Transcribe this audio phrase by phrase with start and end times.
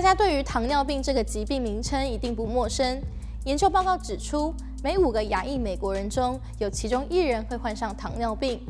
[0.00, 2.98] 大家对于糖尿病这个疾病名称一定不陌生。
[3.44, 8.62] 研究报告指出，每五个亚裔美国人中有其中一人会患上糖尿病。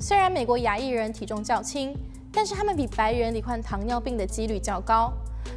[0.00, 1.96] 虽然美国亚裔人体重较轻，
[2.32, 5.12] 但是他们比白人罹患糖尿病的几率较高。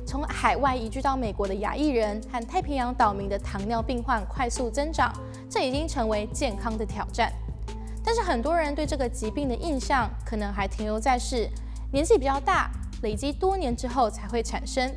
[0.06, 5.12] 从海外移居到美国的亚裔人和太平洋岛民的糖尿病患快速增长，
[5.50, 7.34] 这已经成为健康的挑战。
[8.04, 11.50] 但是很多人对这个疾病的印象可能还停留在是
[11.92, 12.70] 年纪比较大，
[13.02, 14.88] 累积多年之后才会产生。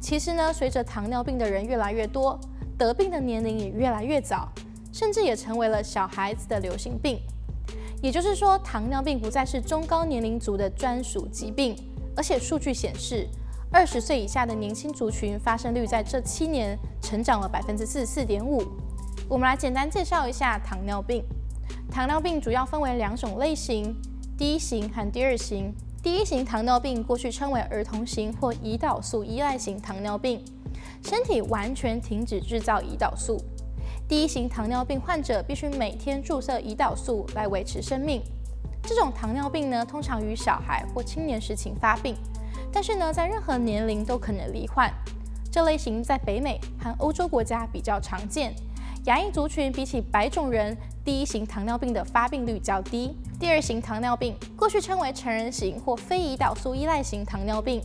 [0.00, 2.40] 其实呢，随着糖尿病的人越来越多，
[2.78, 4.48] 得病的年龄也越来越早，
[4.92, 7.20] 甚至也成为了小孩子的流行病。
[8.02, 11.76] 也就是说，糖尿病不再是中高年龄族的专属疾病，
[12.16, 13.28] 而且数据显示，
[13.70, 18.64] 二十岁以下的年轻族群发生率在这七年成长了百分之四十四点五。
[19.28, 21.22] 我们来简单介绍一下糖尿病。
[21.90, 23.94] 糖尿病主要分为两种类型：
[24.38, 25.74] 第一型和第二型。
[26.02, 30.42] 第一型糖尿病过去称为儿童型或胰岛素依赖型糖尿病。
[31.02, 33.38] 身体完全停止制造胰岛素。
[34.08, 38.22] 第一型糖尿病患者必须每天注射胰岛素来维持生命。
[38.82, 42.16] 这种糖尿病呢，通常于小孩或青年时期发病，
[42.72, 44.92] 但是呢，在任何年龄都可能罹患。
[45.50, 48.54] 这类型在北美和欧洲国家比较常见。
[49.04, 53.16] 亚裔族群比起白种人，第一型糖尿病的发病率较低。
[53.38, 57.80] 第二型糖尿病过去称为成人型或非胰岛素依赖型糖尿病。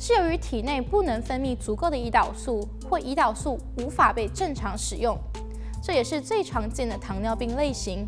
[0.00, 5.18] 是由于体内不能分泌足够的胰岛素，或胰岛素无法被正常使用，
[5.82, 8.06] 这也是最常见的糖尿病类型。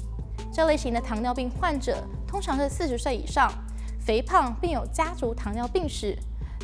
[0.52, 3.52] 这类型的糖尿病患者通常是四十岁以上，
[3.98, 6.16] 肥胖并有家族糖尿病史。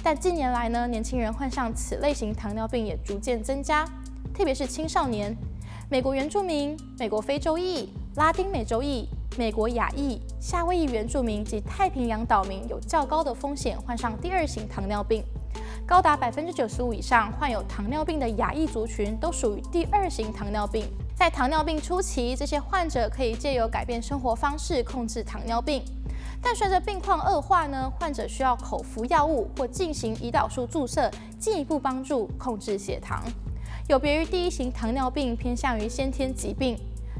[0.02, 3.84] 但近年来呢，年轻人患上此类型糖尿病也逐渐增加，
[4.32, 5.36] 特别是青少年。
[5.88, 9.08] 美国原住民、美国非洲裔、拉丁美洲裔。
[9.38, 15.22] 美国亚裔、夏威夷原住民及太平洋岛民有较高的风险患上第二型糖尿病，
[15.86, 20.86] 高达百分之九十五以上患有糖尿病的亚裔族群都属于第二型糖尿病。
[21.14, 25.84] 在糖尿病初期，这些患者可以借由改变生活方式控制糖尿病，
[26.42, 33.22] 但随着病况恶化呢，患者需要口服药物或进行胰岛素注射，进一步帮助控制血糖。
[33.88, 36.76] 有别于第一型糖尿病，偏向于先天疾病。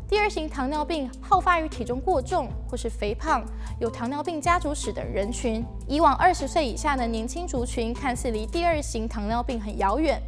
[0.09, 3.45] 第二型糖尿病好发于体重过重或是肥胖、
[3.79, 5.65] 有糖尿病家族史的人群。
[5.87, 10.21] 以往二十岁以下的年轻族群看似离第二型糖尿病很遥远，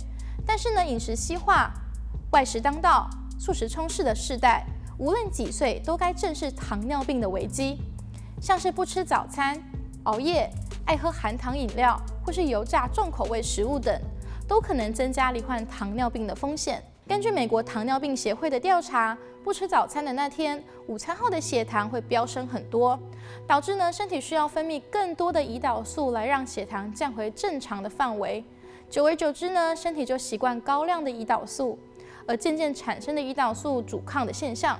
[0.46, 1.74] 但是呢，饮食西化、
[2.30, 4.64] 外食当道、素食充斥的世代，
[4.96, 7.80] 无论几岁都该正视糖尿病的危机。
[8.40, 9.60] 像是不吃早餐、
[10.04, 10.48] 熬夜、
[10.86, 14.00] 爱喝含糖饮料或是油炸重口味食物等，
[14.48, 16.82] 都可能增加罹患糖尿病的风险。
[17.06, 22.98] 根据美国糖尿病协会的调查，不吃早餐的那天，午餐后的血糖会飙升很多，
[23.46, 28.42] 导致呢身体需要分泌更多的胰岛素来让血糖降回正常的范围。
[28.90, 31.78] 久而久之呢，身体就习惯高量的胰岛素，
[32.26, 34.78] 而渐渐产生的胰岛素阻抗的现象。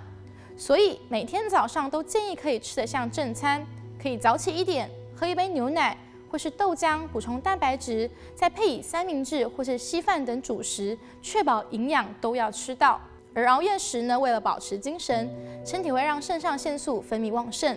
[0.56, 3.64] 所以每天早上都建议可以吃得像正餐，
[4.02, 5.96] 可以早起一点，喝一杯牛奶。
[6.30, 13.00] 或是豆浆补充蛋白质，再配以三明治或是稀饭等主食，确保营养都要吃到。
[13.34, 15.28] 而熬夜时呢，为了保持精神，
[15.64, 17.76] 身体会让肾上腺素分泌旺盛，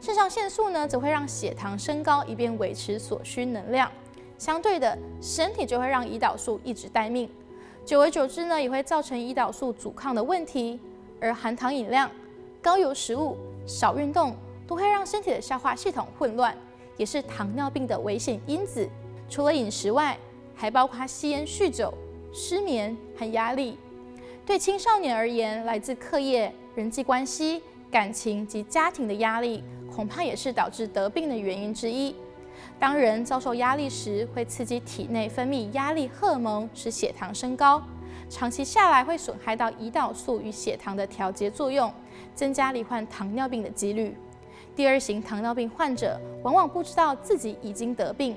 [0.00, 3.90] 肾上腺素呢则会让血糖升高，以便维持所需能量。
[4.38, 7.30] 相对的，身体就会让胰岛素一直待命，
[7.84, 10.78] 久而久之呢，也会造成胰岛素阻抗的问题。
[11.22, 12.10] 而含糖饮料、
[12.62, 13.36] 高油食物、
[13.66, 14.34] 少运动，
[14.66, 16.56] 都会让身体的消化系统混乱。
[17.00, 18.86] 也是糖尿病的危险因子。
[19.26, 20.18] 除了饮食外，
[20.54, 21.94] 还包括吸烟、酗酒、
[22.30, 23.78] 失眠和压力。
[24.44, 32.14] 对青少年而言，来自课业、人际关系、感情及家庭的压力，恐怕也是导致得病的原因之一。
[32.78, 37.82] 当人遭受压力时，会刺激体内分泌压力荷尔蒙，使血糖升高。
[38.28, 41.90] 长期下来，会损害到胰岛素与血糖的调节作用，
[42.34, 44.14] 增加罹患糖尿病的几率。
[44.80, 48.34] 第二型糖尿病患者往往不知道自己已经得病，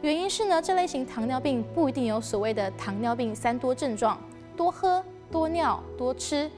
[0.00, 4.18] 原因是呢，这类型糖尿病不一定有所谓的糖尿病三多症状：
[4.56, 5.00] 多喝、
[5.30, 6.50] 多尿、多吃。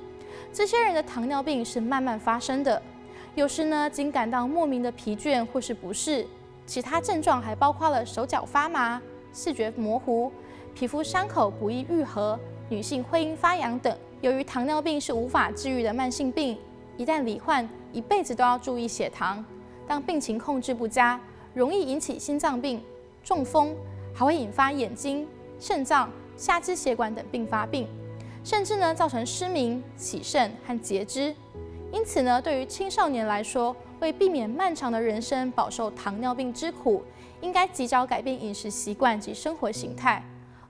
[0.55, 2.81] 这些人的糖尿病是慢慢发生的，
[3.35, 6.27] 有时呢，仅感到莫名的疲倦或是不适，
[6.65, 8.99] 其他症状还包括了手脚发麻、
[9.35, 10.33] 视觉模糊、
[10.75, 12.41] 皮肤伤口不易愈合、
[12.71, 13.95] 女性会阴发痒等。
[14.23, 16.57] 由于糖尿病是无法治愈的慢性病。
[16.99, 19.43] 一旦罹患，一辈子都要注意血糖。
[19.89, 21.19] 当病情控制不佳，
[21.55, 22.83] 容易引起心脏病、
[23.25, 23.75] 中风，
[24.13, 25.27] 还会引发眼睛、
[25.59, 27.89] 肾脏、下肢血管等并发病，
[28.45, 31.35] 甚至呢造成失明、起肾和截肢。
[31.91, 37.03] 因此呢，对于青少年来说，为避免漫长的人生饱受糖尿病之苦，
[37.41, 40.23] 应该及早改变饮食习惯及生活形态。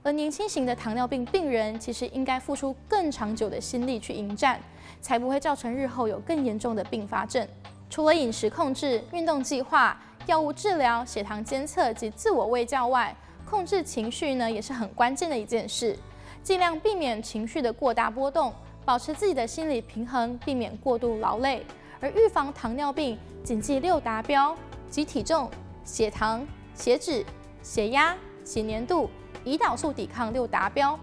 [0.07, 4.57] 而年轻型的糖尿病病人，其实应该付出更长久的心力去迎战，
[5.01, 7.45] 才不会造成日后有更严重的并发症。
[7.89, 13.13] 除了饮食控制、运动计划、药物治疗、血糖监测及自我卫教外，
[13.45, 15.93] 控制情绪呢也是很关键的一件事。
[16.41, 18.53] 尽量避免情绪的过大波动，
[18.85, 21.65] 保持自己的心理平衡，避免过度劳累。
[21.99, 24.55] 而预防糖尿病，谨记六达标
[24.89, 25.51] 即体重、
[25.83, 27.25] 血糖、血脂、
[27.61, 28.15] 血压、
[28.45, 29.09] 血粘度。
[29.47, 30.99] 胰岛素抵抗六达标，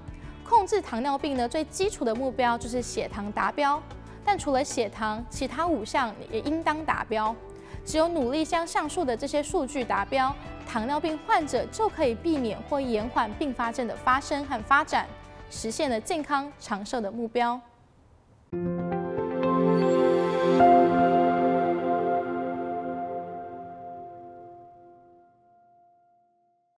[0.46, 3.82] 控制糖尿病呢，最基础的目标就是血糖达标。
[4.22, 7.34] 但除了血糖，其他五项也应当达标。
[7.86, 10.34] 只有努力将上述的这些数据达标，
[10.66, 15.06] 糖尿病患者就可以避免或延缓并发症的发生和发展，
[15.50, 17.58] 实现了健康长寿的目标。